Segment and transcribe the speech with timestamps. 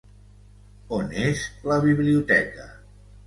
[0.99, 1.43] On és
[1.73, 2.69] la biblioteca?